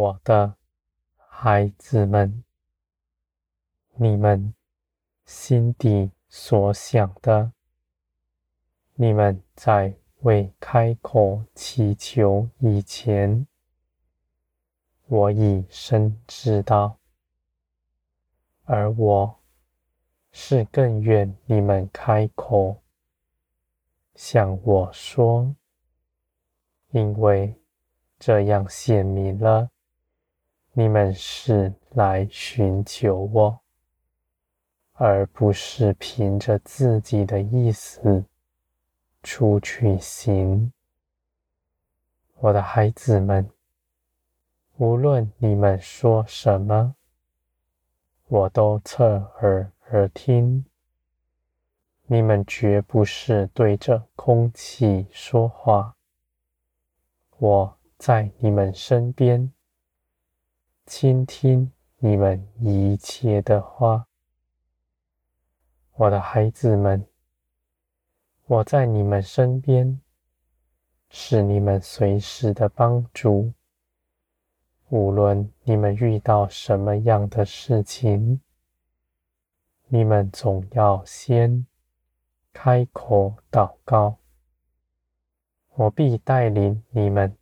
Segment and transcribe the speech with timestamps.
[0.00, 0.56] 我的
[1.28, 2.42] 孩子们，
[3.96, 4.54] 你们
[5.26, 7.52] 心底所想的，
[8.94, 13.46] 你们在未开口祈求以前，
[15.06, 16.96] 我已深知道，
[18.64, 19.38] 而我
[20.32, 22.80] 是更愿你们开口
[24.14, 25.54] 向我说，
[26.92, 27.54] 因为
[28.18, 29.70] 这样显明了，
[30.72, 33.60] 你们是来寻求我，
[34.92, 38.24] 而不是凭着自己的意思
[39.22, 40.72] 出去行。
[42.36, 43.50] 我的孩子们，
[44.76, 46.94] 无论你们说什么，
[48.28, 50.64] 我都侧耳而听。
[52.06, 55.96] 你们绝不是对着空气说话。
[57.38, 59.52] 我在你们身边，
[60.92, 64.08] 倾听你们一切的话。
[65.92, 67.06] 我的孩子们，
[68.46, 70.00] 我在你们身边，
[71.08, 73.52] 是你们随时的帮助。
[74.88, 78.40] 无论你们遇到什么样的事情，
[79.86, 81.64] 你们总要先
[82.52, 84.16] 开口祷告。
[85.76, 87.36] 我必带领你们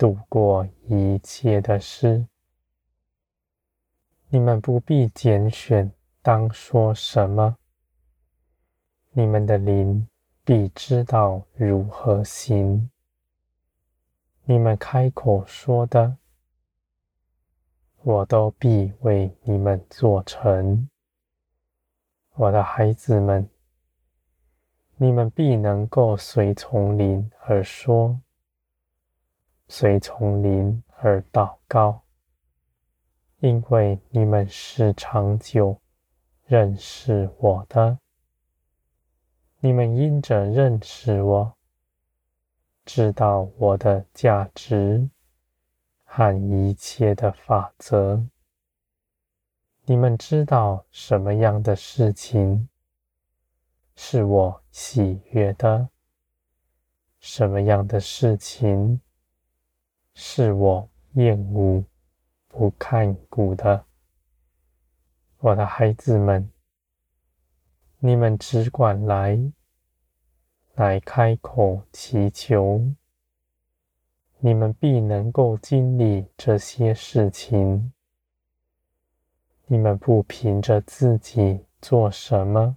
[0.00, 2.26] 度过一切的事。
[4.30, 7.58] 你们不必拣选当说什么，
[9.10, 10.08] 你们的灵
[10.42, 12.90] 必知道如何行。
[14.44, 16.16] 你们开口说的，
[18.02, 20.88] 我都必为你们做成。
[22.36, 23.46] 我的孩子们。
[24.96, 28.18] 你们必能够随从灵而说，
[29.72, 32.02] 随从灵而祷告，
[33.38, 35.80] 因为你们是长久
[36.44, 37.96] 认识我的。
[39.60, 41.56] 你们因着认识我，
[42.84, 45.08] 知道我的价值
[46.02, 48.26] 和一切的法则。
[49.84, 52.68] 你们知道什么样的事情
[53.94, 55.88] 是我喜悦的，
[57.20, 59.00] 什么样的事情
[60.22, 61.82] 是我厌恶、
[62.46, 63.86] 不看顾的？
[65.38, 66.52] 我的孩子们，
[68.00, 69.40] 你们只管来，
[70.74, 72.84] 来开口祈求，
[74.40, 77.90] 你们必能够经历这些事情。
[79.68, 82.76] 你们不凭着自己做什么。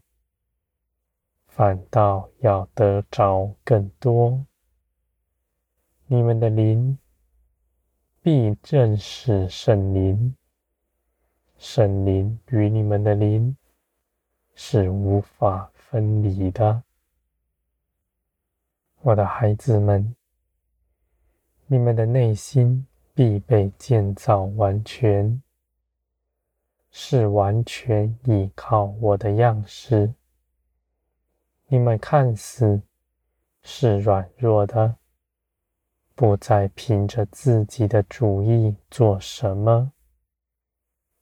[1.47, 4.45] 反倒要得着更多。
[6.07, 6.97] 你们的灵
[8.23, 10.33] 必认识圣灵，
[11.57, 13.57] 圣灵与你们的灵
[14.55, 16.83] 是无法分离的。
[19.01, 20.15] 我的孩子们，
[21.67, 25.43] 你们的内心必被建造完全，
[26.91, 30.13] 是完全依靠我的样式。
[31.67, 32.81] 你们看似
[33.63, 34.95] 是软弱的，
[36.15, 39.91] 不再凭着自己的主意做什么，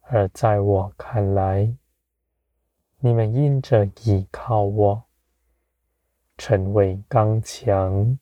[0.01, 1.75] 而在我看来，
[2.99, 5.03] 你们因着依靠我，
[6.37, 8.17] 成为刚强，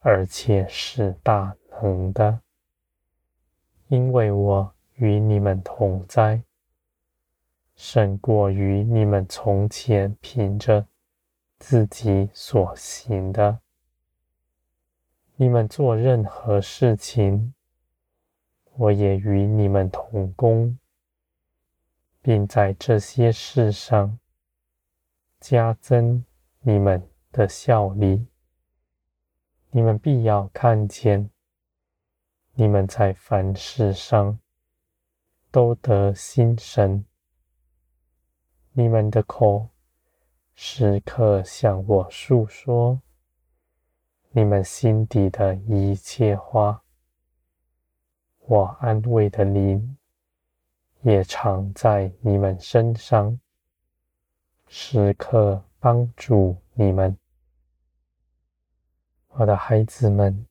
[0.00, 2.40] 而且是大能的，
[3.88, 6.42] 因为我与你们同在，
[7.74, 10.86] 胜过于你们从前凭着。
[11.58, 13.58] 自己所行的，
[15.38, 17.52] 你们做任何事情，
[18.72, 20.78] 我也与你们同工，
[22.22, 24.18] 并在这些事上
[25.38, 26.24] 加增
[26.60, 28.26] 你们的效力。
[29.70, 31.28] 你们必要看见，
[32.54, 34.38] 你们在凡事上
[35.50, 37.04] 都得心神，
[38.72, 39.68] 你们的口。
[40.54, 43.02] 时刻向我诉说
[44.36, 46.82] 你们心底的一切话，
[48.40, 49.96] 我安慰的灵
[51.00, 53.40] 也常在你们身上，
[54.68, 57.16] 时刻帮助你们。
[59.28, 60.46] 我的孩子们，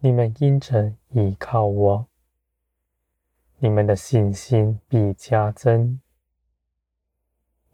[0.00, 2.08] 你们因着依靠我，
[3.58, 6.00] 你们的信心必加增。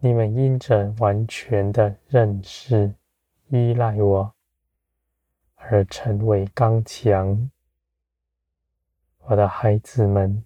[0.00, 2.94] 你们因着完全的认识、
[3.48, 4.34] 依赖我，
[5.70, 7.50] 而成为刚强，
[9.18, 10.42] 我的孩子们，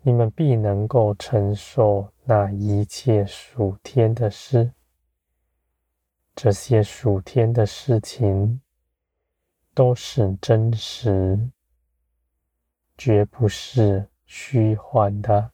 [0.00, 4.72] 你们必能够承受那一切属天的事。
[6.34, 8.62] 这些属天的事情
[9.74, 11.50] 都是真实，
[12.96, 15.50] 绝不是虚幻的。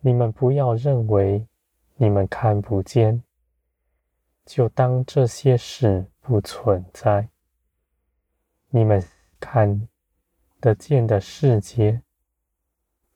[0.00, 1.46] 你们不要认为
[1.94, 3.22] 你们看不见，
[4.44, 7.28] 就当这些事不存在。
[8.70, 9.04] 你们
[9.40, 9.88] 看
[10.60, 12.00] 得见的世界，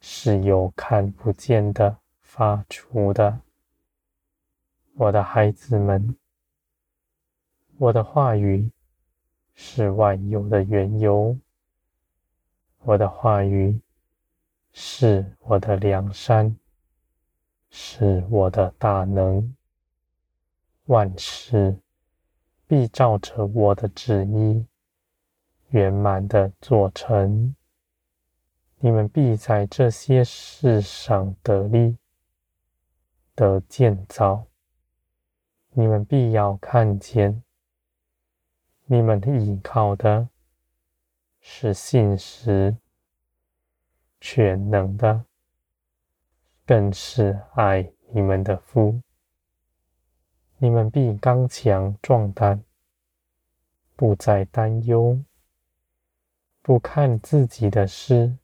[0.01, 3.41] 是由看不见的发出的。
[4.95, 6.17] 我的孩子们，
[7.79, 8.71] 我的话语
[9.55, 11.39] 是万有的缘由，
[12.81, 13.81] 我的话语
[14.73, 16.57] 是我的良善，
[17.71, 19.55] 是我的大能，
[20.87, 21.79] 万事
[22.69, 24.67] 必照着我的旨意
[25.69, 27.55] 圆满的做成，
[28.79, 31.97] 你们必在这些事上得力，
[33.35, 34.47] 得建造。
[35.71, 37.43] 你们必要看见，
[38.87, 40.29] 你们依靠的
[41.41, 42.77] 是信实、
[44.21, 45.25] 全能的，
[46.65, 49.01] 更是爱你们的父。
[50.59, 52.65] 你们必刚强壮胆，
[53.95, 55.23] 不再担忧，
[56.63, 58.39] 不看自己的事，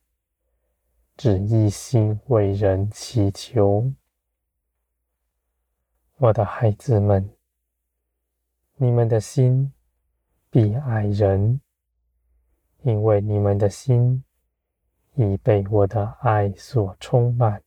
[1.17, 3.91] 只一心为人祈求。
[6.19, 7.31] 我的孩子们，
[8.76, 9.73] 你们的心
[10.50, 11.62] 必爱人，
[12.82, 14.23] 因为你们的心
[15.15, 17.62] 已被我的爱所充满。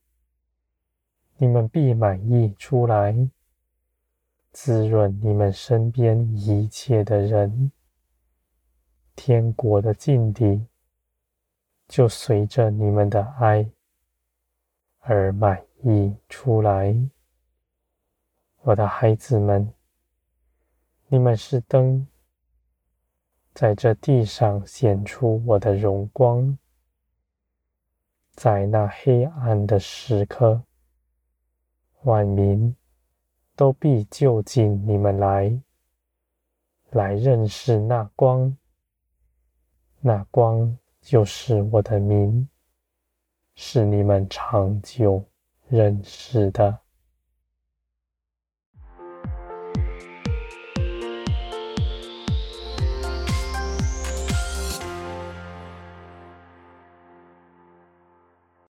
[1.36, 3.28] 你们必满意出来，
[4.58, 7.70] 滋润你们身边一切的人。
[9.14, 10.66] 天国的境地
[11.86, 13.70] 就随着你们的爱
[15.00, 16.96] 而满溢出来。
[18.62, 19.74] 我的孩子们，
[21.08, 22.06] 你们是灯，
[23.52, 26.56] 在这地上显出我的荣光。
[28.32, 30.62] 在那黑暗的时刻，
[32.04, 32.74] 万民
[33.56, 35.60] 都必就近你们来，
[36.90, 38.56] 来认识那光。
[40.00, 42.48] 那光就是我的名，
[43.54, 45.24] 是你们长久
[45.68, 46.78] 认识的。